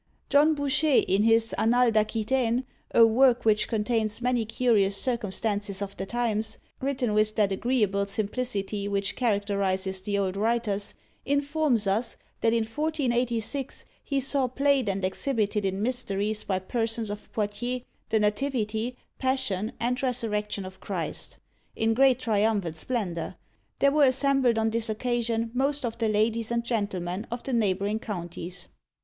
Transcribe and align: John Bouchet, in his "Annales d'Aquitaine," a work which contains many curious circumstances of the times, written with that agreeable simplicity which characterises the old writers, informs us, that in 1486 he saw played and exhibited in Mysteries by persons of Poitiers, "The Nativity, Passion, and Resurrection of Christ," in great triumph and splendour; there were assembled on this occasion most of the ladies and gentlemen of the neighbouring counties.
John 0.29 0.55
Bouchet, 0.55 1.01
in 1.01 1.21
his 1.21 1.53
"Annales 1.59 1.93
d'Aquitaine," 1.93 2.65
a 2.89 3.05
work 3.05 3.45
which 3.45 3.67
contains 3.67 4.19
many 4.19 4.45
curious 4.45 4.97
circumstances 4.97 5.79
of 5.79 5.95
the 5.95 6.07
times, 6.07 6.57
written 6.81 7.13
with 7.13 7.35
that 7.35 7.51
agreeable 7.51 8.07
simplicity 8.07 8.87
which 8.87 9.15
characterises 9.15 10.01
the 10.01 10.17
old 10.17 10.37
writers, 10.37 10.95
informs 11.23 11.85
us, 11.85 12.17
that 12.39 12.51
in 12.51 12.63
1486 12.63 13.85
he 14.03 14.19
saw 14.19 14.47
played 14.47 14.89
and 14.89 15.05
exhibited 15.05 15.65
in 15.65 15.83
Mysteries 15.83 16.45
by 16.45 16.57
persons 16.57 17.11
of 17.11 17.31
Poitiers, 17.31 17.83
"The 18.09 18.19
Nativity, 18.21 18.97
Passion, 19.19 19.71
and 19.79 20.01
Resurrection 20.01 20.65
of 20.65 20.79
Christ," 20.79 21.37
in 21.75 21.93
great 21.93 22.17
triumph 22.17 22.65
and 22.65 22.75
splendour; 22.75 23.35
there 23.77 23.91
were 23.91 24.05
assembled 24.05 24.57
on 24.57 24.71
this 24.71 24.89
occasion 24.89 25.51
most 25.53 25.85
of 25.85 25.99
the 25.99 26.09
ladies 26.09 26.49
and 26.49 26.63
gentlemen 26.65 27.27
of 27.29 27.43
the 27.43 27.53
neighbouring 27.53 27.99
counties. 27.99 28.67